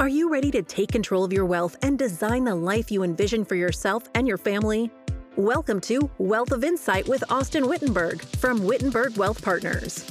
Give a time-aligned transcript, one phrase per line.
[0.00, 3.44] Are you ready to take control of your wealth and design the life you envision
[3.44, 4.92] for yourself and your family?
[5.34, 10.04] Welcome to Wealth of Insight with Austyn Whittenberg from Whittenberg Wealth Partners.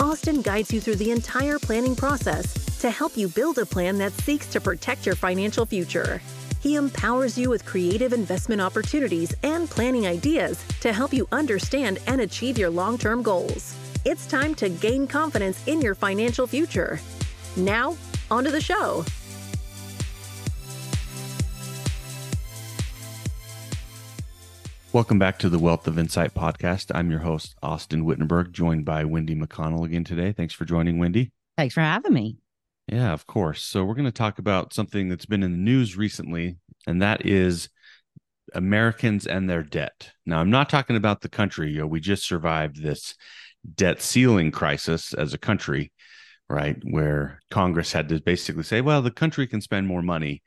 [0.00, 4.12] Austyn guides you through the entire planning process to help you build a plan that
[4.12, 6.20] seeks to protect your financial future.
[6.60, 12.20] He empowers you with creative investment opportunities and planning ideas to help you understand and
[12.20, 13.74] achieve your long term goals.
[14.04, 17.00] It's time to gain confidence in your financial future.
[17.56, 17.96] Now,
[18.30, 19.04] onto the show.
[24.92, 26.90] Welcome back to the Wealth of Insight podcast.
[26.94, 30.32] I'm your host, Austyn Whittenberg, joined by Wendy McConnell again today.
[30.32, 31.32] Thanks for joining, Wendy.
[31.56, 32.36] Thanks for having me.
[32.88, 33.64] Yeah, of course.
[33.64, 37.24] So, we're going to talk about something that's been in the news recently, and that
[37.24, 37.70] is
[38.52, 40.10] Americans and their debt.
[40.26, 41.70] Now, I'm not talking about the country.
[41.70, 43.14] You know, we just survived this
[43.74, 45.90] debt ceiling crisis as a country,
[46.50, 46.76] right?
[46.84, 50.42] Where Congress had to basically say, well, the country can spend more money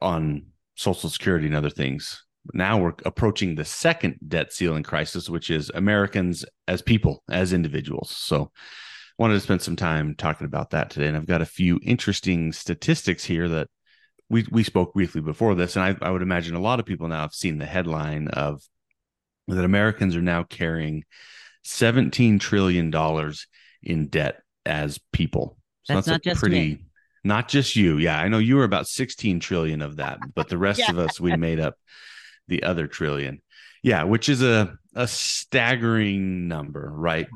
[0.00, 0.46] on
[0.76, 2.22] Social Security and other things
[2.54, 8.10] now we're approaching the second debt ceiling crisis, which is Americans as people, as individuals.
[8.10, 8.50] So,
[9.18, 12.52] wanted to spend some time talking about that today, and I've got a few interesting
[12.52, 13.68] statistics here that
[14.30, 17.08] we we spoke briefly before this, and I, I would imagine a lot of people
[17.08, 18.62] now have seen the headline of
[19.48, 21.04] that Americans are now carrying
[21.64, 23.46] seventeen trillion dollars
[23.82, 25.56] in debt as people.
[25.84, 26.56] So that's, that's not just pretty.
[26.56, 26.78] Me.
[27.24, 27.98] Not just you.
[27.98, 30.90] Yeah, I know you were about 16 trillion of that, but the rest yeah.
[30.90, 31.74] of us, we made up
[32.48, 33.40] the other trillion.
[33.82, 37.28] Yeah, which is a a staggering number, right?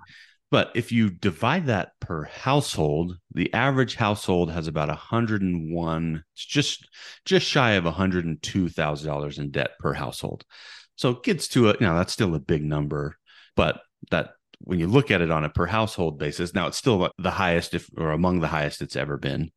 [0.50, 6.86] But if you divide that per household, the average household has about 101, it's just
[7.24, 10.44] just shy of $102,000 in debt per household.
[10.96, 13.16] So it gets to it, you know, that's still a big number,
[13.56, 17.10] but that when you look at it on a per household basis, now it's still
[17.18, 19.52] the highest if or among the highest it's ever been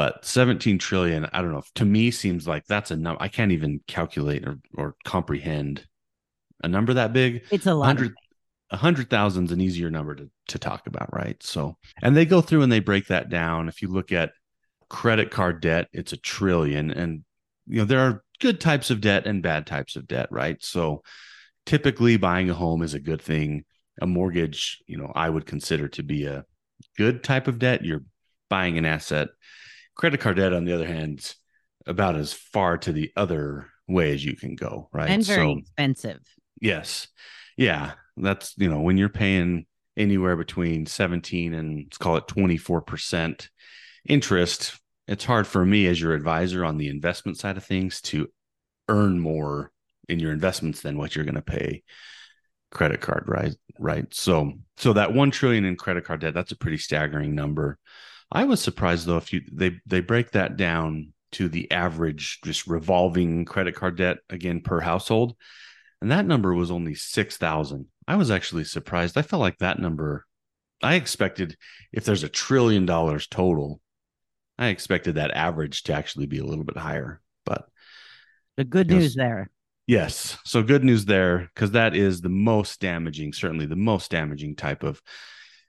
[0.00, 3.52] but 17 trillion i don't know to me seems like that's a number i can't
[3.52, 5.86] even calculate or, or comprehend
[6.62, 7.44] a number that big.
[7.50, 8.14] It's a lot 100
[8.72, 11.42] a hundred thousand's an easier number to, to talk about right?
[11.42, 13.68] So and they go through and they break that down.
[13.68, 14.32] If you look at
[14.88, 16.90] credit card debt it's a trillion.
[16.90, 17.24] And
[17.66, 20.62] you know there are good types of debt and bad types of debt right?
[20.62, 21.02] So
[21.66, 23.64] typically buying a home is a good thing.
[24.00, 26.44] A mortgage you know i would consider to be a
[26.96, 27.84] good type of debt.
[27.84, 28.04] You're
[28.48, 29.28] buying an asset
[30.00, 31.34] Credit card debt, on the other hand,
[31.86, 35.10] about as far to the other way as you can go, right?
[35.10, 36.20] And very so, expensive.
[36.58, 37.08] Yes.
[37.58, 37.92] Yeah.
[38.16, 39.66] That's, you know, when you're paying
[39.98, 43.48] anywhere between 17 and let's call it 24%
[44.08, 48.28] interest, it's hard for me as your advisor on the investment side of things to
[48.88, 49.70] earn more
[50.08, 51.82] in your investments than what you're going to pay
[52.70, 56.56] credit card right right so so that 1 trillion in credit card debt that's a
[56.56, 57.76] pretty staggering number
[58.32, 62.66] I was surprised though if you they they break that down to the average just
[62.66, 65.34] revolving credit card debt again per household,
[66.00, 67.86] and that number was only six thousand.
[68.06, 69.16] I was actually surprised.
[69.16, 70.26] I felt like that number.
[70.82, 71.56] I expected
[71.92, 73.80] if there's a trillion dollars total,
[74.58, 77.20] I expected that average to actually be a little bit higher.
[77.44, 77.66] But
[78.56, 79.50] the good news there.
[79.86, 80.38] Yes.
[80.44, 84.84] So good news there because that is the most damaging, certainly the most damaging type
[84.84, 85.02] of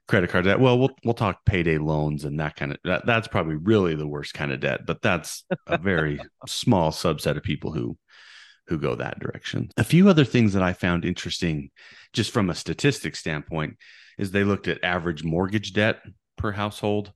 [0.08, 0.60] credit card debt.
[0.60, 4.06] Well, we'll we'll talk payday loans and that kind of that, that's probably really the
[4.06, 7.96] worst kind of debt, but that's a very small subset of people who
[8.66, 9.68] who go that direction.
[9.76, 11.70] A few other things that I found interesting
[12.12, 13.76] just from a statistic standpoint
[14.18, 16.00] is they looked at average mortgage debt
[16.36, 17.12] per household.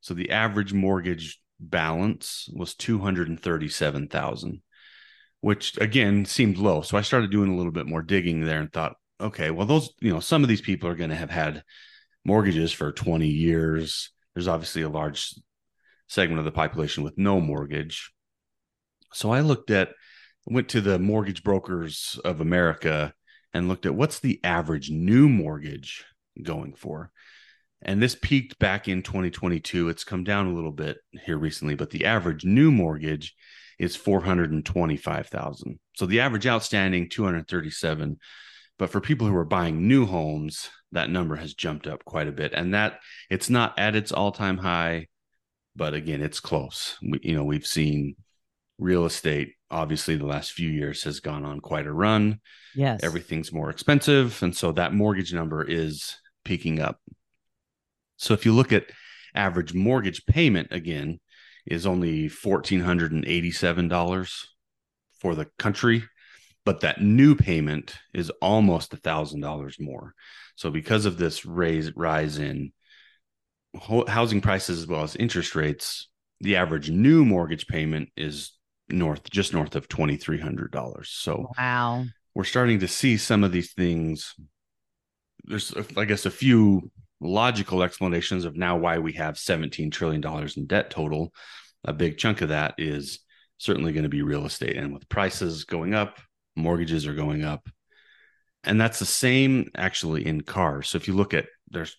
[0.00, 4.62] So the average mortgage balance was 237,000,
[5.40, 6.82] which again seemed low.
[6.82, 9.90] So I started doing a little bit more digging there and thought, okay, well those,
[10.00, 11.62] you know, some of these people are going to have had
[12.28, 14.10] mortgages for 20 years.
[14.34, 15.34] There's obviously a large
[16.08, 18.12] segment of the population with no mortgage.
[19.14, 19.92] So I looked at,
[20.46, 23.14] went to the Mortgage Brokers of America
[23.54, 26.04] and looked at what's the average new mortgage
[26.42, 27.10] going for.
[27.80, 29.88] And this peaked back in 2022.
[29.88, 33.34] It's come down a little bit here recently, but the average new mortgage
[33.78, 35.78] is 425,000.
[35.96, 38.18] So the average outstanding 237
[38.78, 42.32] but for people who are buying new homes, that number has jumped up quite a
[42.32, 42.52] bit.
[42.54, 45.08] And that it's not at its all time high,
[45.76, 46.96] but again, it's close.
[47.02, 48.16] We, you know, we've seen
[48.78, 52.40] real estate, obviously, the last few years has gone on quite a run.
[52.74, 53.00] Yes.
[53.02, 54.42] Everything's more expensive.
[54.42, 56.98] And so that mortgage number is peaking up.
[58.16, 58.86] So if you look at
[59.34, 61.20] average mortgage payment again,
[61.66, 64.44] is only $1,487
[65.20, 66.04] for the country
[66.68, 70.12] but that new payment is almost a thousand dollars more.
[70.54, 72.74] So because of this raise rise in
[74.06, 76.10] housing prices as well as interest rates,
[76.42, 78.52] the average new mortgage payment is
[78.90, 82.04] north just north of $2300 so wow.
[82.34, 84.34] we're starting to see some of these things.
[85.44, 90.58] There's i guess a few logical explanations of now why we have 17 trillion dollars
[90.58, 91.32] in debt total.
[91.84, 93.20] A big chunk of that is
[93.56, 94.76] certainly going to be real estate.
[94.76, 96.18] And with prices going up
[96.58, 97.68] mortgages are going up
[98.64, 101.96] and that's the same actually in cars so if you look at there's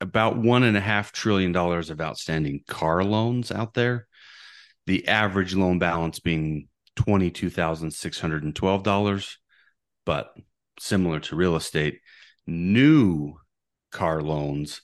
[0.00, 4.06] about one and a half trillion dollars of outstanding car loans out there
[4.86, 9.36] the average loan balance being $22,612.
[10.04, 10.34] But
[10.78, 12.00] similar to real estate,
[12.46, 13.36] new
[13.90, 14.82] car loans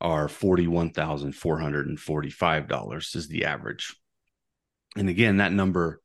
[0.00, 3.94] are $41,445 is the average.
[4.96, 6.00] And again, that number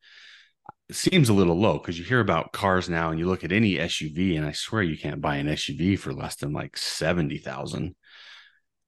[0.91, 3.75] seems a little low because you hear about cars now and you look at any
[3.75, 7.95] SUV and I swear you can't buy an SUV for less than like 70,000.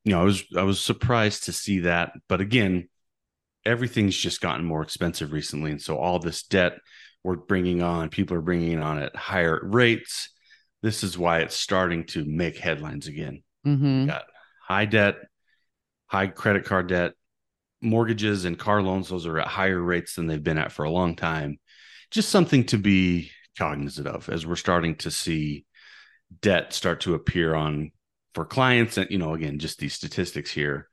[0.03, 2.89] You know, I was I was surprised to see that, but again,
[3.65, 5.71] everything's just gotten more expensive recently.
[5.71, 6.73] And so all this debt
[7.23, 10.29] we're bringing on, people are bringing on at higher rates.
[10.83, 13.41] This is why it's starting to make headlines again.
[13.65, 14.05] Mm-hmm.
[14.05, 14.25] Got
[14.61, 15.15] high debt,
[16.05, 17.13] high credit card debt,
[17.81, 19.09] mortgages and car loans.
[19.09, 21.57] Those are at higher rates than they've been at for a long time.
[22.11, 25.65] Just something to be cognizant of as we're starting to see
[26.41, 27.91] debt start to appear on
[28.33, 28.97] for clients.
[28.97, 30.89] And, you know, again, just these statistics here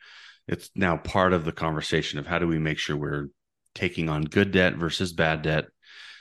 [0.48, 3.28] it's now part of the conversation of how do we make sure we're
[3.74, 5.66] taking on good debt versus bad debt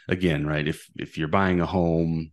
[0.08, 2.32] again right if if you're buying a home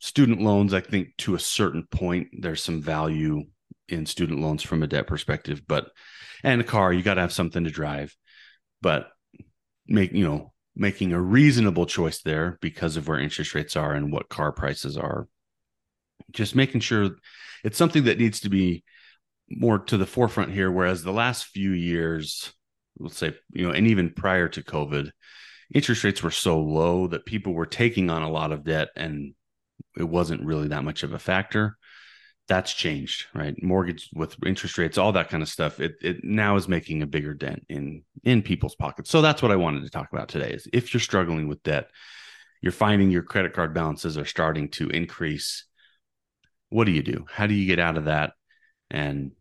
[0.00, 3.42] student loans i think to a certain point there's some value
[3.88, 5.90] in student loans from a debt perspective but
[6.42, 8.16] and a car you got to have something to drive
[8.80, 9.08] but
[9.86, 14.12] make you know making a reasonable choice there because of where interest rates are and
[14.12, 15.28] what car prices are
[16.32, 17.10] just making sure
[17.64, 18.84] it's something that needs to be
[19.48, 20.70] more to the forefront here.
[20.70, 22.52] Whereas the last few years,
[22.98, 25.10] let's say, you know, and even prior to COVID,
[25.74, 29.34] interest rates were so low that people were taking on a lot of debt and
[29.96, 31.76] it wasn't really that much of a factor.
[32.48, 33.60] That's changed, right?
[33.62, 35.80] Mortgage with interest rates, all that kind of stuff.
[35.80, 39.10] It it now is making a bigger dent in in people's pockets.
[39.10, 40.50] So that's what I wanted to talk about today.
[40.50, 41.90] Is if you're struggling with debt,
[42.60, 45.64] you're finding your credit card balances are starting to increase.
[46.68, 47.26] What do you do?
[47.30, 48.32] How do you get out of that?
[48.90, 49.32] And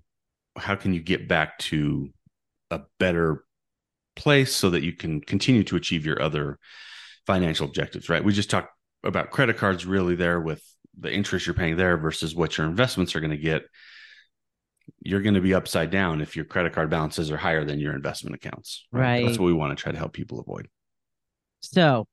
[0.58, 2.10] how can you get back to
[2.70, 3.44] a better
[4.16, 6.60] place so that you can continue to achieve your other
[7.26, 10.64] financial objectives right we just talked about credit cards really there with
[11.00, 13.64] the interest you're paying there versus what your investments are going to get
[15.04, 17.94] you're going to be upside down if your credit card balances are higher than your
[17.94, 19.26] investment accounts right, right.
[19.26, 20.68] that's what we want to try to help people avoid
[21.62, 22.08] so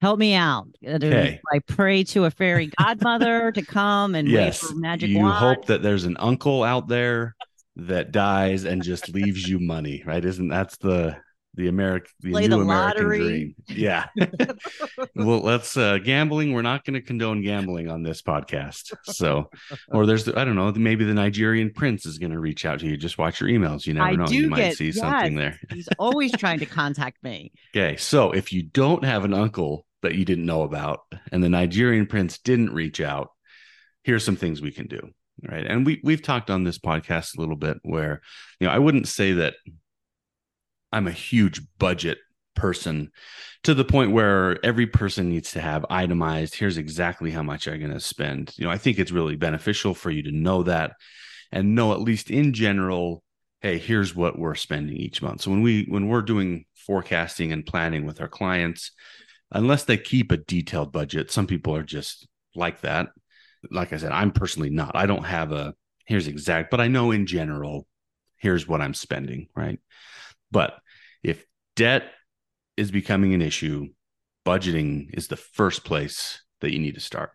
[0.00, 0.68] help me out.
[0.86, 1.40] Okay.
[1.52, 4.72] I pray to a fairy godmother to come and yes.
[4.74, 5.34] magic you wand.
[5.34, 7.34] hope that there's an uncle out there
[7.76, 10.24] that dies and just leaves you money, right?
[10.24, 11.16] Isn't that's the
[11.54, 13.54] the American the Play new the American dream?
[13.68, 14.06] Yeah.
[15.14, 16.52] well, let's uh gambling.
[16.52, 18.94] We're not going to condone gambling on this podcast.
[19.04, 19.50] So,
[19.88, 22.86] or there's I don't know, maybe the Nigerian prince is going to reach out to
[22.86, 22.96] you.
[22.96, 23.86] Just watch your emails.
[23.86, 24.26] You never I know.
[24.28, 25.58] You might see yes, something there.
[25.72, 27.52] he's always trying to contact me.
[27.76, 31.00] Okay, so if you don't have an uncle that you didn't know about,
[31.30, 33.30] and the Nigerian prince didn't reach out,
[34.02, 35.12] here's some things we can do
[35.48, 38.20] right and we we've talked on this podcast a little bit where
[38.58, 39.54] you know i wouldn't say that
[40.92, 42.18] i'm a huge budget
[42.54, 43.10] person
[43.62, 47.78] to the point where every person needs to have itemized here's exactly how much i'm
[47.78, 50.92] going to spend you know i think it's really beneficial for you to know that
[51.52, 53.22] and know at least in general
[53.60, 57.66] hey here's what we're spending each month so when we when we're doing forecasting and
[57.66, 58.90] planning with our clients
[59.52, 63.08] unless they keep a detailed budget some people are just like that
[63.70, 64.92] like I said, I'm personally not.
[64.94, 65.74] I don't have a
[66.06, 67.86] here's exact, but I know in general,
[68.36, 69.78] here's what I'm spending, right?
[70.50, 70.74] But
[71.22, 71.44] if
[71.76, 72.04] debt
[72.76, 73.88] is becoming an issue,
[74.46, 77.30] budgeting is the first place that you need to start.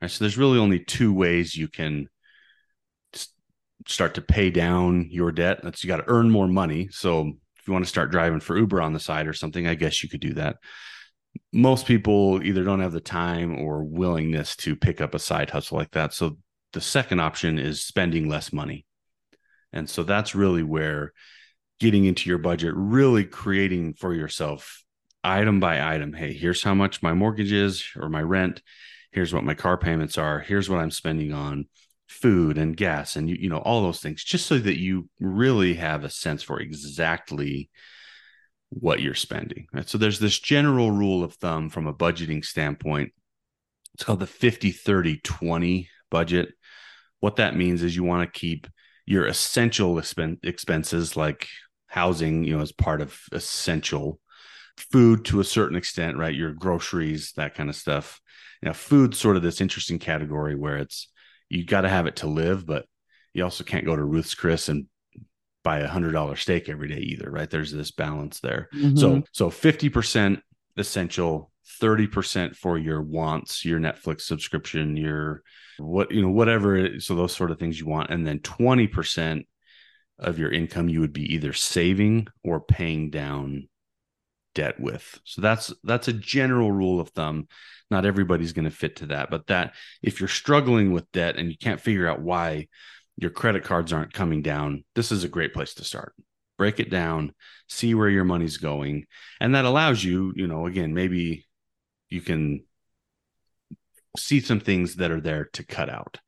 [0.00, 0.10] Right?
[0.10, 2.08] So there's really only two ways you can
[3.86, 5.60] start to pay down your debt.
[5.62, 6.88] That's you got to earn more money.
[6.90, 9.74] So if you want to start driving for Uber on the side or something, I
[9.74, 10.56] guess you could do that
[11.52, 15.78] most people either don't have the time or willingness to pick up a side hustle
[15.78, 16.12] like that.
[16.12, 16.38] So
[16.72, 18.86] the second option is spending less money.
[19.72, 21.12] And so that's really where
[21.78, 24.82] getting into your budget, really creating for yourself
[25.22, 26.12] item by item.
[26.12, 28.62] Hey, here's how much my mortgage is or my rent.
[29.10, 30.40] Here's what my car payments are.
[30.40, 31.66] Here's what I'm spending on
[32.06, 35.74] food and gas and you, you know all those things just so that you really
[35.74, 37.68] have a sense for exactly
[38.70, 39.66] what you're spending.
[39.72, 39.88] Right.
[39.88, 43.12] So there's this general rule of thumb from a budgeting standpoint.
[43.94, 46.50] It's called the 50 30 20 budget.
[47.20, 48.66] What that means is you want to keep
[49.06, 51.48] your essential expenses like
[51.86, 54.20] housing, you know, as part of essential
[54.76, 56.34] food to a certain extent, right?
[56.34, 58.20] Your groceries, that kind of stuff.
[58.62, 61.10] You know, food sort of this interesting category where it's
[61.48, 62.86] you got to have it to live, but
[63.32, 64.86] you also can't go to Ruth's Chris and
[65.62, 67.50] buy a hundred dollar steak every day either, right?
[67.50, 68.68] There's this balance there.
[68.74, 68.96] Mm-hmm.
[68.96, 70.40] So so 50%
[70.76, 71.50] essential,
[71.82, 75.42] 30% for your wants, your Netflix subscription, your
[75.78, 78.10] what you know, whatever so those sort of things you want.
[78.10, 79.44] And then 20%
[80.18, 83.68] of your income you would be either saving or paying down
[84.54, 85.20] debt with.
[85.24, 87.46] So that's that's a general rule of thumb.
[87.90, 91.48] Not everybody's going to fit to that, but that if you're struggling with debt and
[91.50, 92.68] you can't figure out why
[93.16, 96.14] your credit cards aren't coming down, this is a great place to start.
[96.58, 97.34] Break it down,
[97.68, 99.06] see where your money's going,
[99.40, 101.46] and that allows you, you know, again, maybe
[102.08, 102.64] you can
[104.16, 106.18] see some things that are there to cut out.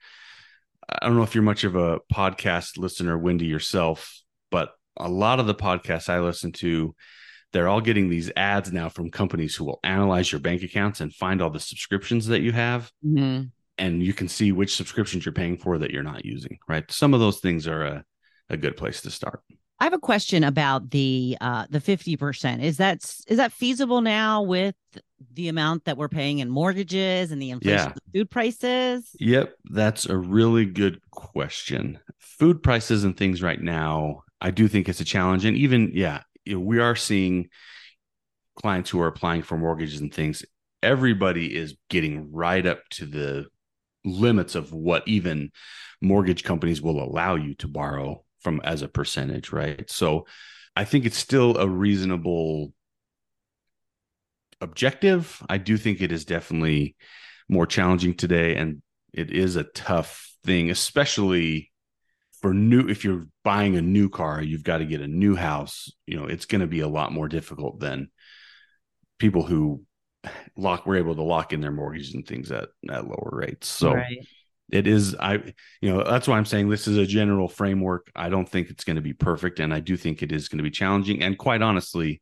[0.90, 5.40] I don't know if you're much of a podcast listener, Wendy, yourself, but a lot
[5.40, 6.94] of the podcasts I listen to
[7.52, 11.14] they're all getting these ads now from companies who will analyze your bank accounts and
[11.14, 12.90] find all the subscriptions that you have.
[13.04, 13.44] Mm-hmm.
[13.78, 16.90] And you can see which subscriptions you're paying for that you're not using, right?
[16.90, 18.04] Some of those things are a,
[18.50, 19.40] a good place to start.
[19.80, 22.62] I have a question about the uh the 50%.
[22.62, 24.74] Is that is that feasible now with
[25.34, 27.92] the amount that we're paying in mortgages and the inflation yeah.
[27.92, 29.10] of food prices?
[29.20, 31.98] Yep, that's a really good question.
[32.18, 36.22] Food prices and things right now, I do think it's a challenge and even yeah,
[36.52, 37.48] we are seeing
[38.56, 40.44] clients who are applying for mortgages and things.
[40.82, 43.46] Everybody is getting right up to the
[44.04, 45.50] limits of what even
[46.00, 49.90] mortgage companies will allow you to borrow from as a percentage, right?
[49.90, 50.26] So
[50.76, 52.72] I think it's still a reasonable
[54.60, 55.42] objective.
[55.48, 56.96] I do think it is definitely
[57.48, 61.72] more challenging today and it is a tough thing, especially
[62.40, 65.90] for new if you're buying a new car you've got to get a new house
[66.06, 68.08] you know it's going to be a lot more difficult than
[69.18, 69.82] people who
[70.56, 73.94] lock were able to lock in their mortgages and things at at lower rates so
[73.94, 74.26] right.
[74.70, 75.34] It is i
[75.80, 78.84] you know that's why i'm saying this is a general framework i don't think it's
[78.84, 81.38] going to be perfect and i do think it is going to be challenging and
[81.38, 82.20] quite honestly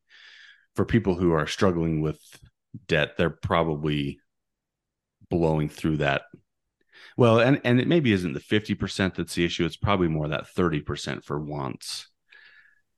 [0.74, 2.20] for people who are struggling with
[2.86, 4.20] debt they're probably
[5.28, 6.22] blowing through that
[7.16, 9.64] well, and and it maybe isn't the fifty percent that's the issue.
[9.64, 12.08] It's probably more that thirty percent for wants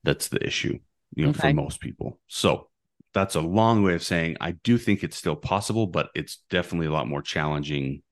[0.04, 0.78] that's the issue.
[1.14, 1.50] You know, okay.
[1.50, 2.18] for most people.
[2.26, 2.68] So
[3.14, 6.88] that's a long way of saying I do think it's still possible, but it's definitely
[6.88, 8.02] a lot more challenging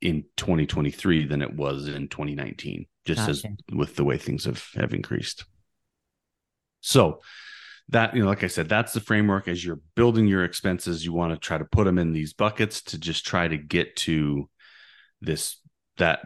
[0.00, 3.30] in 2023 than it was in 2019, just gotcha.
[3.30, 5.44] as with the way things have have increased.
[6.80, 7.20] So
[7.90, 11.12] that you know like i said that's the framework as you're building your expenses you
[11.12, 14.48] want to try to put them in these buckets to just try to get to
[15.20, 15.56] this
[15.98, 16.20] that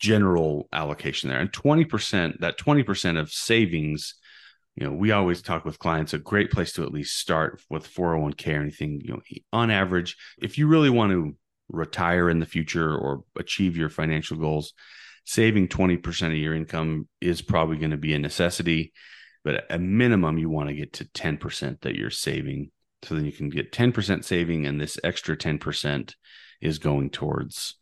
[0.00, 4.14] general allocation there and 20% that 20% of savings
[4.74, 7.88] you know we always talk with clients a great place to at least start with
[7.88, 9.20] 401k or anything you know
[9.52, 11.34] on average if you really want to
[11.68, 14.72] retire in the future or achieve your financial goals
[15.24, 18.92] saving 20% of your income is probably going to be a necessity
[19.44, 22.70] but at a minimum you want to get to 10% that you're saving
[23.02, 26.14] so then you can get 10% saving and this extra 10%
[26.60, 27.76] is going towards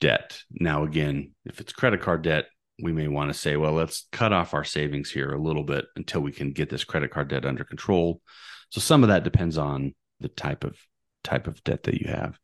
[0.00, 0.42] debt.
[0.50, 2.46] Now, again, if it's credit card debt,
[2.82, 5.86] we may want to say, well, let's cut off our savings here a little bit
[5.96, 8.20] until we can get this credit card debt under control.
[8.70, 10.76] So some of that depends on the type of
[11.24, 12.38] type of debt that you have.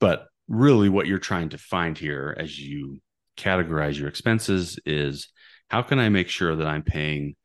[0.00, 3.00] But really what you're trying to find here as you
[3.36, 5.28] categorize your expenses is
[5.68, 7.36] how can I make sure that I'm paying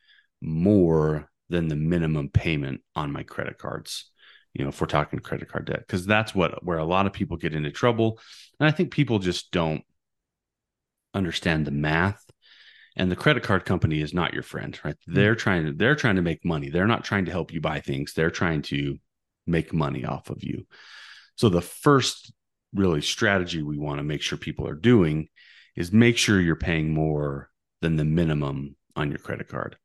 [0.42, 4.10] more than the minimum payment on my credit cards?
[4.56, 5.80] you know if we're talking credit card debt?
[5.86, 8.20] Because that's what where a lot of people get into trouble.
[8.60, 9.84] And i think people just don't
[11.14, 12.24] understand the math.
[12.98, 14.96] And the credit card company is not your friend right?
[14.96, 15.14] Mm-hmm.
[15.14, 16.70] they're trying to they're trying to make money.
[16.70, 18.14] They're not trying to help you buy things.
[18.14, 18.98] They're trying to
[19.46, 20.66] make money off of you.
[21.36, 22.34] So the first
[22.76, 25.28] really strategy we want to make sure people are doing
[25.76, 27.50] is make sure you're paying more
[27.82, 29.76] than the minimum on your credit card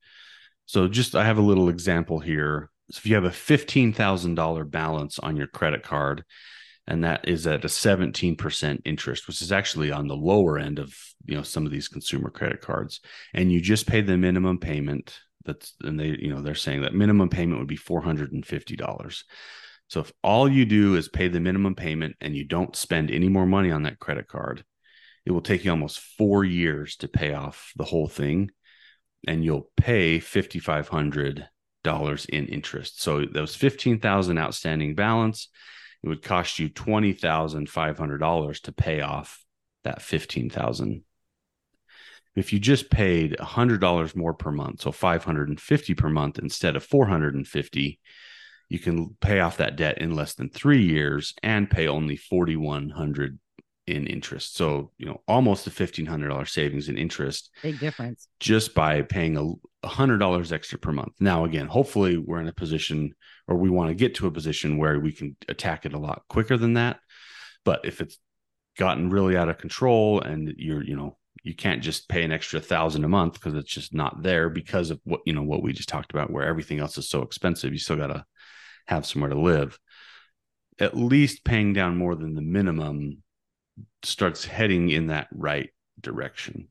[0.67, 5.19] so just i have a little example here so if you have a $15,000 balance
[5.21, 6.25] on your credit card,
[6.87, 10.93] and that is at a 17% interest, which is actually on the lower end of
[11.25, 13.01] you know some of these consumer credit cards,
[13.33, 15.21] and you just pay the minimum payment.
[15.45, 19.23] That's and they you know they're saying that minimum payment would be $450.
[19.91, 23.29] So if all you do is pay the minimum payment and you don't spend any
[23.29, 24.65] more money on that credit card,
[25.27, 28.51] it will take you almost four years to pay off the whole thing,
[29.29, 31.49] and you'll pay 5,500
[31.83, 33.01] dollars in interest.
[33.03, 35.49] So that was fifteen thousand outstanding balance.
[36.03, 39.45] It would cost you twenty thousand five hundred dollars to pay off
[39.85, 41.05] that fifteen thousand.
[42.37, 47.99] if you just paid $100 more per month, so 550 per month instead of 450,
[48.71, 53.39] you can pay off that debt in less than 3 years and pay only 4100
[53.87, 54.57] in interest.
[54.57, 57.51] So, you know, almost a $1500 savings in interest.
[57.63, 58.29] Big difference.
[58.39, 61.15] Just by paying a $100 extra per month.
[61.19, 63.15] Now, again, hopefully we're in a position
[63.49, 66.23] or we want to get to a position where we can attack it a lot
[66.29, 67.01] quicker than that.
[67.65, 68.19] But if it's
[68.79, 72.61] gotten really out of control and you're, you know, you can't just pay an extra
[72.61, 75.73] thousand a month because it's just not there because of what you know what we
[75.73, 78.23] just talked about where everything else is so expensive you still got to
[78.91, 79.79] have somewhere to live
[80.79, 83.23] at least paying down more than the minimum
[84.03, 85.71] starts heading in that right
[86.01, 86.69] direction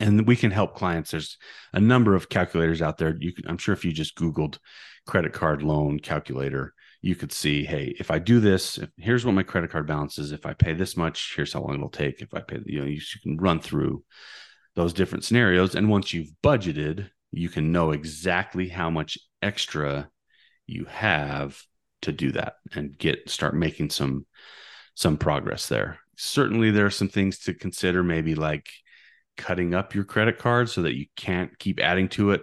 [0.00, 1.38] and we can help clients there's
[1.72, 4.58] a number of calculators out there you can, i'm sure if you just googled
[5.06, 9.34] credit card loan calculator you could see, hey, if I do this, if, here's what
[9.34, 10.32] my credit card balance is.
[10.32, 12.22] If I pay this much, here's how long it'll take.
[12.22, 14.02] If I pay, you know, you, you can run through
[14.74, 15.74] those different scenarios.
[15.74, 20.08] And once you've budgeted, you can know exactly how much extra
[20.66, 21.60] you have
[22.02, 24.26] to do that and get start making some
[24.94, 25.98] some progress there.
[26.16, 28.68] Certainly there are some things to consider maybe like
[29.36, 32.42] cutting up your credit card so that you can't keep adding to it.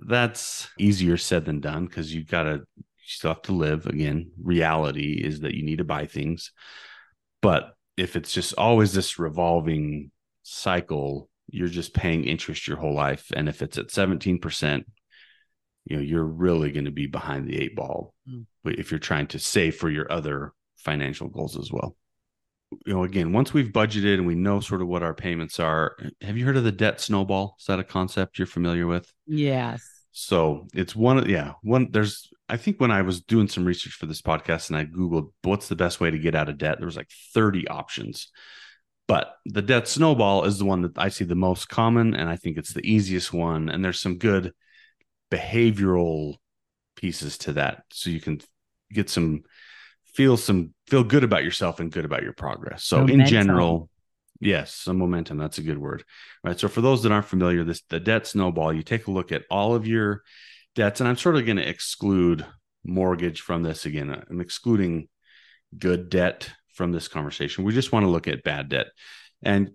[0.00, 3.86] That's easier said than done because you've got to you still have to live.
[3.86, 6.52] Again, reality is that you need to buy things.
[7.40, 10.10] But if it's just always this revolving
[10.42, 13.30] cycle, you're just paying interest your whole life.
[13.34, 14.84] And if it's at 17%,
[15.86, 18.44] you know, you're really going to be behind the eight ball mm.
[18.64, 21.96] if you're trying to save for your other financial goals as well.
[22.84, 25.96] You know, again, once we've budgeted and we know sort of what our payments are,
[26.20, 27.56] have you heard of the debt snowball?
[27.60, 29.12] Is that a concept you're familiar with?
[29.26, 29.88] Yes.
[30.10, 31.88] So it's one, of yeah, one.
[31.92, 35.30] There's, I think when I was doing some research for this podcast and I Googled
[35.42, 38.32] what's the best way to get out of debt, there was like 30 options.
[39.06, 42.34] But the debt snowball is the one that I see the most common, and I
[42.34, 43.68] think it's the easiest one.
[43.68, 44.52] And there's some good
[45.30, 46.36] behavioral
[46.96, 47.84] pieces to that.
[47.92, 48.40] So you can
[48.92, 49.42] get some,
[50.14, 52.84] feel some, feel good about yourself and good about your progress.
[52.84, 53.20] So Momentum.
[53.20, 53.90] in general,
[54.40, 55.38] Yes, some momentum.
[55.38, 56.04] That's a good word.
[56.44, 56.58] Right.
[56.58, 59.44] So for those that aren't familiar, this the debt snowball, you take a look at
[59.50, 60.22] all of your
[60.74, 62.44] debts, and I'm sort of going to exclude
[62.84, 64.24] mortgage from this again.
[64.28, 65.08] I'm excluding
[65.76, 67.64] good debt from this conversation.
[67.64, 68.88] We just want to look at bad debt.
[69.42, 69.70] And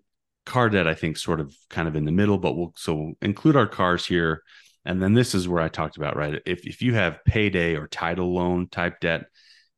[0.45, 3.13] car debt, I think, sort of kind of in the middle, but we'll so we'll
[3.21, 4.43] include our cars here.
[4.85, 6.41] And then this is where I talked about, right?
[6.45, 9.25] If if you have payday or title loan type debt,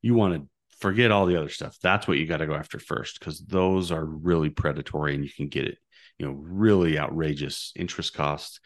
[0.01, 0.47] you want to
[0.79, 1.77] forget all the other stuff.
[1.81, 5.31] That's what you got to go after first because those are really predatory and you
[5.35, 5.77] can get it,
[6.17, 8.59] you know, really outrageous interest costs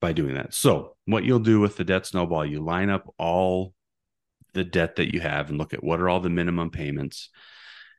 [0.00, 0.54] by doing that.
[0.54, 3.74] So, what you'll do with the debt snowball, you line up all
[4.54, 7.30] the debt that you have and look at what are all the minimum payments.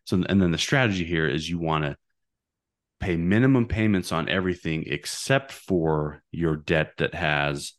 [0.06, 1.96] So, and then the strategy here is you want to
[3.00, 7.74] pay minimum payments on everything except for your debt that has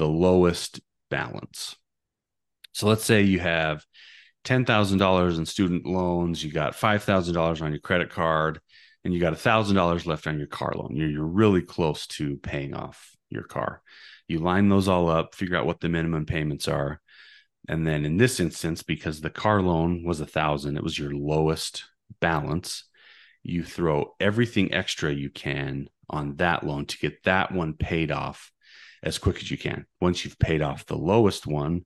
[0.00, 1.76] the lowest balance.
[2.72, 3.84] So, let's say you have
[4.46, 8.62] $10,000 in student loans, you got $5,000 on your credit card,
[9.04, 10.96] and you got $1,000 left on your car loan.
[10.96, 13.82] You're, you're really close to paying off your car.
[14.26, 17.02] You line those all up, figure out what the minimum payments are.
[17.68, 21.12] And then in this instance, because the car loan was a thousand, it was your
[21.12, 21.84] lowest
[22.22, 22.84] balance.
[23.42, 28.50] You throw everything extra you can on that loan to get that one paid off
[29.02, 29.86] as quick as you can.
[30.00, 31.84] Once you've paid off the lowest one,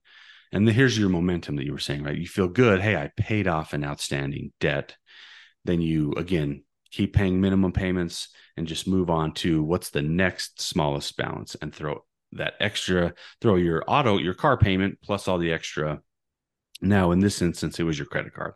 [0.52, 2.16] and the, here's your momentum that you were saying, right?
[2.16, 2.80] You feel good.
[2.80, 4.96] Hey, I paid off an outstanding debt.
[5.64, 10.60] Then you, again, keep paying minimum payments and just move on to what's the next
[10.60, 15.52] smallest balance and throw that extra, throw your auto, your car payment plus all the
[15.52, 16.00] extra.
[16.80, 18.54] Now, in this instance, it was your credit card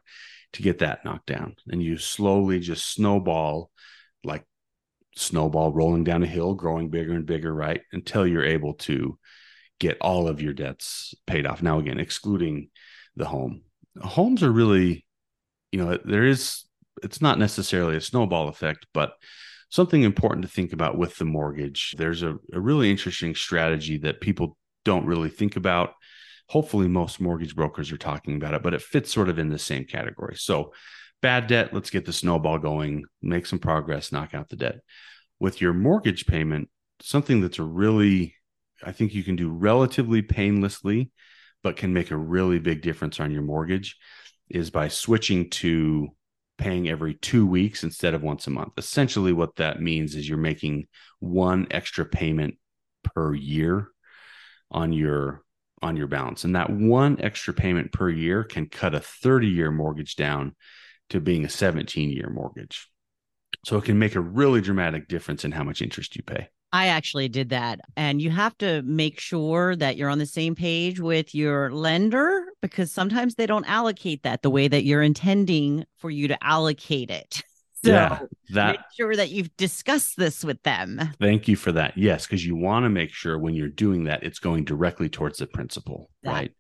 [0.53, 1.57] to get that knocked down.
[1.69, 3.71] And you slowly just snowball
[4.23, 4.45] like
[5.19, 7.83] snowball rolling down a hill, growing bigger and bigger, right?
[7.93, 9.19] Until you're able to
[9.81, 11.63] get all of your debts paid off.
[11.63, 12.71] Now, again, excluding
[13.17, 13.63] the home.
[14.01, 15.05] Homes are really,
[15.73, 16.65] you know, there is,
[17.03, 19.13] it's not necessarily a snowball effect, but
[19.71, 21.95] something important to think about with the mortgage.
[21.97, 25.95] There's a, a really interesting strategy that people don't really think about.
[26.49, 29.59] Hopefully, most mortgage brokers are talking about it, but it fits sort of in the
[29.59, 30.37] same category.
[30.37, 30.73] So,
[31.21, 34.81] bad debt, let's get the snowball going, make some progress, knock out the debt.
[35.41, 36.69] With your mortgage payment,
[37.01, 38.35] something that's a really
[38.85, 41.11] I think you can do relatively painlessly,
[41.63, 43.97] but can make a really big difference on your mortgage
[44.49, 46.09] is by switching to
[46.57, 48.73] paying every two weeks instead of once a month.
[48.77, 50.87] Essentially, what that means is you're making
[51.21, 52.57] one extra payment
[53.03, 53.89] per year
[54.71, 55.43] on your
[55.81, 59.71] on your balance and that one extra payment per year can cut a 30 year
[59.71, 60.57] mortgage down
[61.11, 62.89] to being a 17 year mortgage
[63.65, 66.49] So it can make a really dramatic difference in how much interest you pay.
[66.71, 67.81] I actually did that.
[67.97, 72.45] And you have to make sure that you're on the same page with your lender
[72.61, 77.11] because sometimes they don't allocate that the way that you're intending for you to allocate
[77.11, 77.43] it.
[77.85, 78.19] So yeah,
[78.55, 81.01] that make sure that you've discussed this with them.
[81.21, 81.97] Thank you for that.
[81.97, 85.39] Yes, because you want to make sure when you're doing that, it's going directly towards
[85.39, 86.53] the principal, That- right?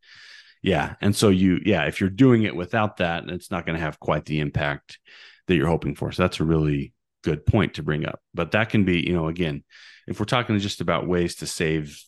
[0.63, 0.95] Yeah.
[1.01, 4.01] And so you, yeah, if you're doing it without that, it's not going to have
[4.01, 4.99] quite the impact
[5.47, 6.13] that you're hoping for.
[6.13, 6.93] So that's a really
[7.23, 8.21] good point to bring up.
[8.35, 9.65] But that can be, you know, again,
[10.07, 12.03] if we're talking just about ways to save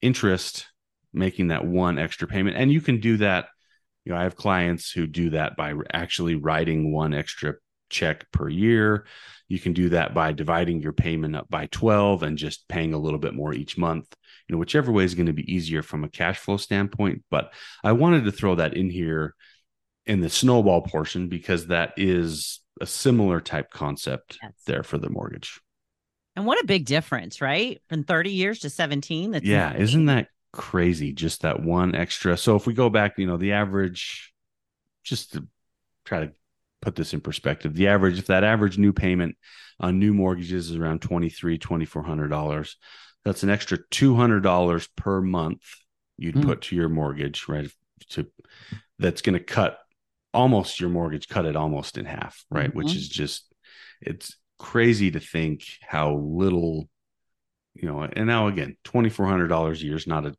[0.00, 0.66] interest,
[1.12, 3.46] making that one extra payment, and you can do that.
[4.04, 7.54] You know, I have clients who do that by actually writing one extra
[7.90, 9.06] check per year.
[9.48, 12.98] You can do that by dividing your payment up by 12 and just paying a
[12.98, 14.14] little bit more each month.
[14.50, 17.22] You know, whichever way is going to be easier from a cash flow standpoint.
[17.30, 17.52] But
[17.84, 19.36] I wanted to throw that in here
[20.06, 24.54] in the snowball portion because that is a similar type concept Yes.
[24.66, 25.60] there for the mortgage.
[26.34, 27.80] And what a big difference, right?
[27.88, 29.30] From 30 years to 17.
[29.30, 31.12] That's yeah, isn't that crazy?
[31.12, 32.36] Just that one extra.
[32.36, 34.32] So if we go back, you know, the average,
[35.04, 35.46] just to
[36.04, 36.32] try to
[36.82, 39.36] put this in perspective, the average, if that average new payment
[39.78, 42.74] on new mortgages is around $2,300, $2,400,
[43.24, 45.62] that's an extra $200 per month
[46.16, 46.42] you'd Hmm.
[46.42, 47.70] put to your mortgage, right?
[48.10, 48.26] To
[48.98, 49.78] that's going to cut
[50.34, 52.74] almost your mortgage, cut it almost in half, right?
[52.74, 52.96] Which Mhm.
[52.96, 53.52] is just,
[54.00, 56.88] it's crazy to think how little
[57.74, 60.34] you know and now again $2400 a year is not a,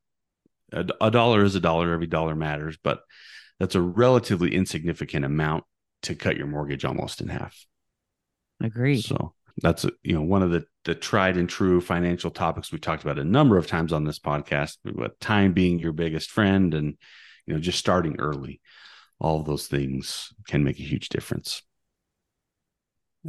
[0.73, 3.01] a a dollar is a dollar every dollar matters but
[3.59, 5.63] that's a relatively insignificant amount
[6.03, 7.65] to cut your mortgage almost in half
[8.59, 9.03] Agreed.
[9.03, 13.03] so that's you know one of the the tried and true financial topics we've talked
[13.03, 16.97] about a number of times on this podcast but time being your biggest friend and
[17.45, 18.61] you know just starting early
[19.19, 21.61] all those things can make a huge difference.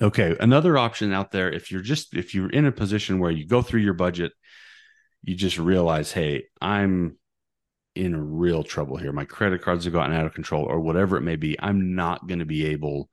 [0.01, 3.47] Okay another option out there if you're just if you're in a position where you
[3.47, 4.33] go through your budget
[5.23, 7.19] you just realize hey i'm
[7.95, 9.13] in real trouble here.
[9.13, 11.57] My credit cards have gotten out of control or whatever it may be.
[11.61, 13.11] I'm not going to be able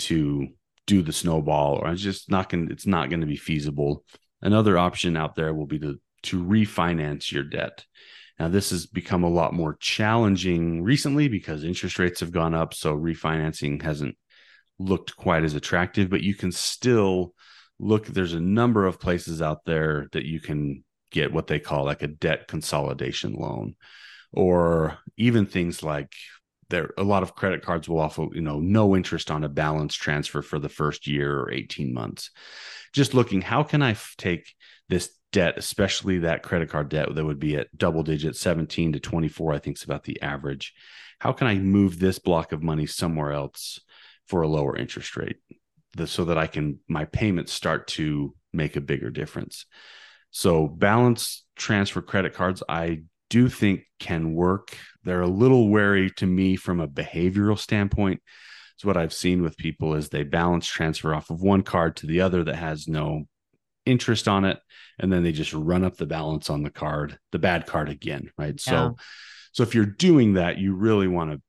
[0.00, 0.48] to
[0.90, 4.04] do the snowball or it's just not going it's not going to be feasible.
[4.42, 7.84] Another option out there will be to to refinance your debt.
[8.40, 12.74] Now this has become a lot more challenging recently because interest rates have gone up
[12.74, 14.16] so refinancing hasn't
[14.80, 17.34] looked quite as attractive but you can still
[17.78, 21.84] look there's a number of places out there that you can get what they call
[21.84, 23.76] like a debt consolidation loan
[24.32, 26.12] or even things like
[26.70, 29.94] there a lot of credit cards will offer you know no interest on a balance
[29.94, 32.30] transfer for the first year or 18 months.
[32.92, 34.54] Just looking how can i f- take
[34.88, 39.00] this debt especially that credit card debt that would be at double digits 17 to
[39.00, 40.72] 24 i think is about the average.
[41.18, 43.80] How can i move this block of money somewhere else
[44.26, 45.36] for a lower interest rate?
[45.96, 49.66] The, so that i can my payments start to make a bigger difference.
[50.30, 54.76] So balance transfer credit cards i do think can work.
[55.04, 58.20] They're a little wary to me from a behavioral standpoint.
[58.76, 62.06] So what i've seen with people is they balance transfer off of one card to
[62.06, 63.24] the other that has no
[63.84, 64.58] interest on it
[64.98, 68.30] and then they just run up the balance on the card the bad card again
[68.38, 68.58] right?
[68.58, 68.96] So
[69.52, 71.42] so if you're doing that you really want to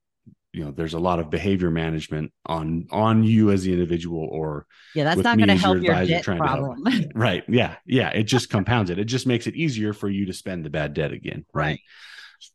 [0.54, 4.66] you know there's a lot of behavior management on on you as the individual or
[4.94, 6.84] Yeah, that's not going to help your debt problem.
[7.16, 10.34] right yeah yeah it just compounds it it just makes it easier for you to
[10.34, 11.80] spend the bad debt again right, Right.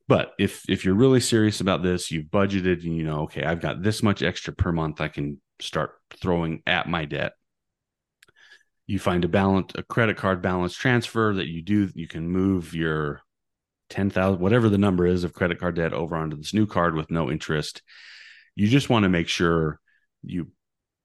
[0.08, 3.60] but if if you're really serious about this you've budgeted and you know okay i've
[3.60, 7.32] got this much extra per month i can start throwing at my debt
[8.86, 12.74] you find a balance a credit card balance transfer that you do you can move
[12.74, 13.20] your
[13.90, 17.10] 10,000 whatever the number is of credit card debt over onto this new card with
[17.10, 17.82] no interest
[18.54, 19.80] you just want to make sure
[20.22, 20.48] you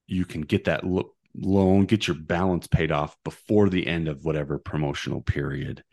[0.07, 4.25] you can get that lo- loan get your balance paid off before the end of
[4.25, 5.83] whatever promotional period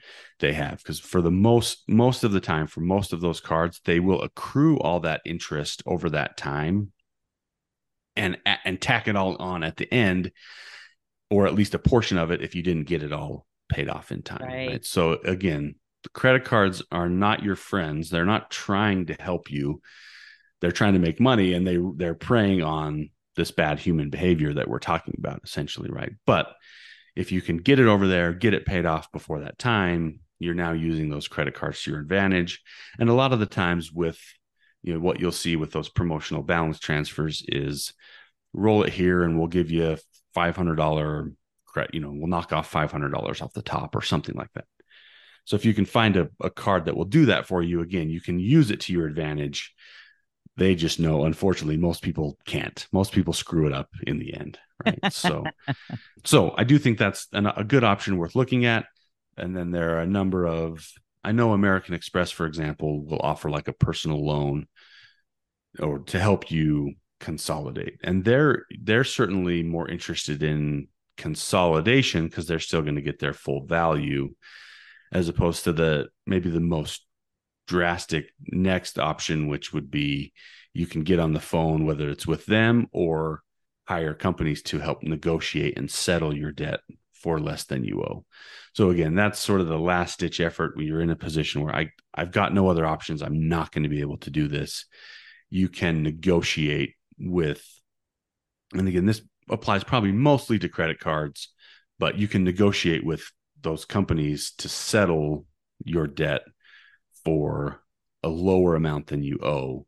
[0.40, 3.80] they have because for the most most of the time for most of those cards
[3.84, 6.90] they will accrue all that interest over that time
[8.16, 10.32] and and tack it all on at the end
[11.30, 14.10] or at least a portion of it if you didn't get it all paid off
[14.10, 14.68] in time Right.
[14.68, 15.76] right, so again
[16.12, 18.10] credit cards are not your friends.
[18.10, 19.80] They're not trying to help you.
[20.60, 24.68] They're trying to make money and they they're preying on this bad human behavior that
[24.68, 26.12] we're talking about essentially right?
[26.26, 26.54] But
[27.14, 30.54] if you can get it over there get it paid off before that time you're
[30.54, 32.62] now using those credit cards to your advantage.
[32.98, 34.20] And a lot of the times with
[34.82, 37.92] you know what you'll see with those promotional balance transfers is
[38.52, 39.98] roll it here and we'll give you a
[40.36, 41.34] $500
[41.66, 44.64] credit you know we'll knock off $500 off the top or something like that
[45.48, 48.10] so if you can find a, a card that will do that for you again
[48.10, 49.74] you can use it to your advantage.
[50.58, 52.86] They just know unfortunately most people can't.
[52.92, 55.12] Most people screw it up in the end right?
[55.12, 55.44] So
[56.24, 58.84] so i do think that's an, a good option worth looking at.
[59.38, 60.86] And then there are a number of
[61.24, 64.66] i know american express for example will offer like a personal loan
[65.80, 67.98] or to help you consolidate.
[68.02, 73.32] And they're they're certainly more interested in consolidation because they're still going to get their
[73.32, 74.34] full value
[75.12, 77.06] as opposed to the maybe the most
[77.66, 80.32] drastic next option, which would be
[80.72, 83.42] you can get on the phone, whether it's with them or
[83.86, 86.80] hire companies to help negotiate and settle your debt
[87.14, 88.24] for less than you owe.
[88.74, 91.74] So again, that's sort of the last ditch effort where you're in a position where
[91.74, 93.22] I I've got no other options.
[93.22, 94.86] I'm not going to be able to do this.
[95.50, 97.64] You can negotiate with
[98.74, 101.52] and again this applies probably mostly to credit cards,
[101.98, 103.30] but you can negotiate with
[103.62, 105.46] those companies to settle
[105.84, 106.42] your debt
[107.24, 107.82] for
[108.22, 109.86] a lower amount than you owe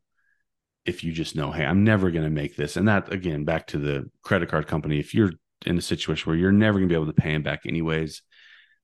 [0.85, 2.77] if you just know hey i'm never going to make this.
[2.77, 5.31] And that again back to the credit card company if you're
[5.65, 8.23] in a situation where you're never going to be able to pay them back anyways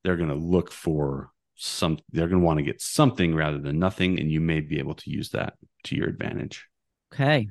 [0.03, 3.79] they're going to look for some they're going to want to get something rather than
[3.79, 6.67] nothing and you may be able to use that to your advantage.
[7.13, 7.49] Okay.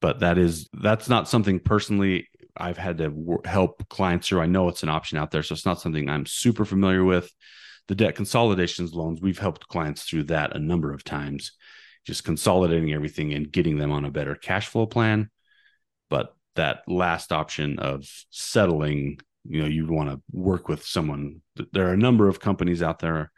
[0.00, 4.68] But that is that's not something personally i've had to help clients through i know
[4.68, 7.30] it's an option out there so it's not something i'm super familiar with
[7.88, 11.52] the debt consolidations loans, we've helped clients through that a number of times,
[12.04, 15.30] just consolidating everything and getting them on a better cash flow plan.
[16.10, 21.42] But that last option of settling, you know, you want to work with someone.
[21.72, 23.30] There are a number of companies out there.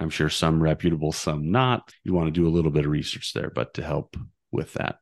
[0.00, 1.92] I'm sure some reputable, some not.
[2.02, 4.16] You want to do a little bit of research there, but to help
[4.50, 4.96] with that.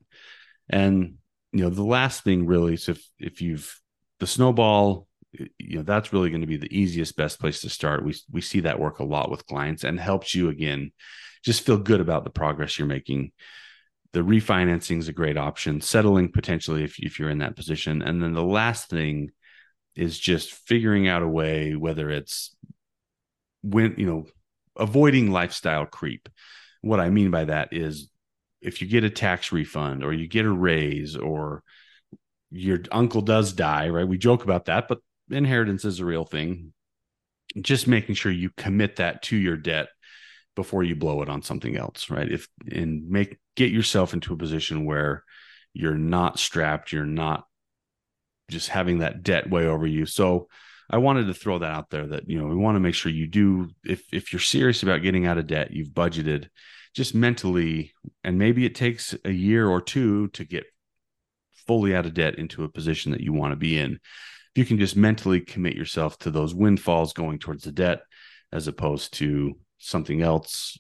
[0.68, 1.14] And
[1.52, 3.80] you know, the last thing really is if if you've
[4.18, 8.04] the snowball you know that's really going to be the easiest best place to start.
[8.04, 10.92] We we see that work a lot with clients and helps you again
[11.44, 13.32] just feel good about the progress you're making.
[14.12, 18.02] The refinancing is a great option settling potentially if, if you're in that position.
[18.02, 19.30] And then the last thing
[19.94, 22.54] is just figuring out a way whether it's
[23.62, 24.26] when you know
[24.76, 26.28] avoiding lifestyle creep.
[26.82, 28.10] What i mean by that is
[28.60, 31.62] if you get a tax refund or you get a raise or
[32.50, 34.98] your uncle does die right we joke about that but
[35.30, 36.72] inheritance is a real thing.
[37.60, 39.88] Just making sure you commit that to your debt
[40.56, 42.30] before you blow it on something else, right?
[42.30, 45.24] If and make get yourself into a position where
[45.72, 47.44] you're not strapped, you're not
[48.50, 50.06] just having that debt way over you.
[50.06, 50.48] So
[50.88, 53.10] I wanted to throw that out there that you know we want to make sure
[53.10, 56.48] you do if if you're serious about getting out of debt, you've budgeted
[56.94, 57.92] just mentally
[58.24, 60.64] and maybe it takes a year or two to get
[61.66, 63.92] fully out of debt into a position that you want to be in.
[63.92, 68.00] If you can just mentally commit yourself to those windfalls going towards the debt
[68.52, 70.78] as opposed to something else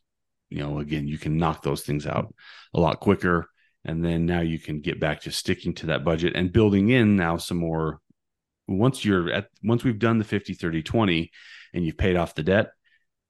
[0.50, 2.34] you know again you can knock those things out
[2.74, 3.48] a lot quicker
[3.84, 7.16] and then now you can get back to sticking to that budget and building in
[7.16, 8.00] now some more.
[8.68, 11.30] Once you're at once we've done the 50 30 20
[11.74, 12.70] and you've paid off the debt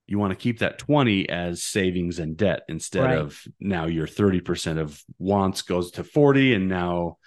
[0.07, 3.17] you want to keep that 20 as savings and debt instead right.
[3.17, 7.17] of now your 30% of wants goes to 40 and now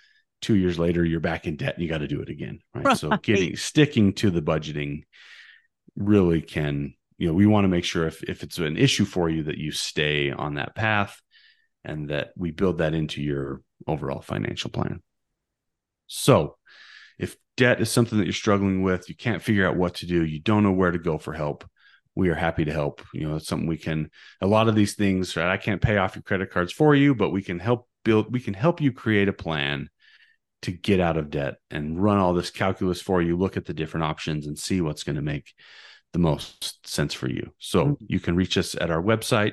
[0.41, 2.85] two years later you're back in debt and you got to do it again right?
[2.85, 5.03] right so getting sticking to the budgeting
[5.97, 9.31] really can you know we want to make sure if, if it's an issue for
[9.31, 11.21] you that you stay on that path
[11.85, 15.01] and that we build that into your overall financial plan
[16.07, 16.57] so
[17.19, 20.23] if debt is something that you're struggling with you can't figure out what to do
[20.23, 21.65] you don't know where to go for help
[22.17, 24.95] we are happy to help you know it's something we can a lot of these
[24.95, 27.89] things right i can't pay off your credit cards for you but we can help
[28.05, 29.89] build we can help you create a plan
[30.65, 33.75] to get out of debt and run all this calculus for you, look at the
[33.75, 35.53] different options and see what's going to make
[36.15, 37.53] the most sense for you.
[37.59, 38.05] So mm-hmm.
[38.09, 39.53] you can reach us at our website,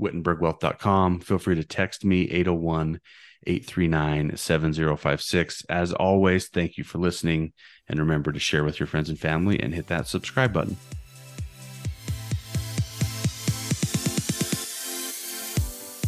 [0.00, 1.20] whittenbergwealth.com.
[1.20, 3.00] Feel free to text me 801
[3.44, 5.64] 839 7056.
[5.68, 7.54] As always, thank you for listening.
[7.88, 10.76] And remember to share with your friends and family and hit that subscribe button.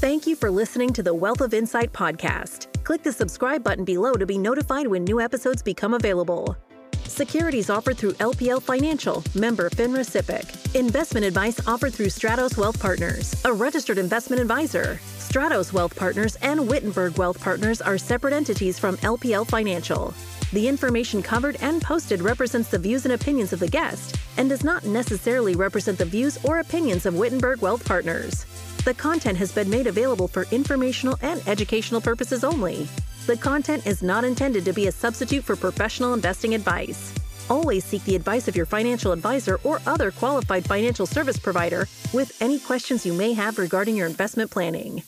[0.04, 2.66] Thank you for listening to the Wealth of Insight podcast.
[2.84, 6.58] Click the subscribe button below to be notified when new episodes become available.
[7.04, 10.74] Securities offered through LPL Financial, member FINRA SIPC.
[10.74, 15.00] Investment advice offered through Stratos Wealth Partners, a registered investment advisor.
[15.16, 20.12] Stratos Wealth Partners and Whittenberg Wealth Partners are separate entities from LPL Financial.
[20.52, 24.64] The information covered and posted represents the views and opinions of the guest and does
[24.64, 28.46] not necessarily represent the views or opinions of Whittenberg Wealth Partners.
[28.84, 32.86] The content has been made available for informational and educational purposes only.
[33.26, 37.14] The content is not intended to be a substitute for professional investing advice.
[37.48, 42.36] Always seek the advice of your financial advisor or other qualified financial service provider with
[42.42, 45.02] any questions you may have regarding your investment planning.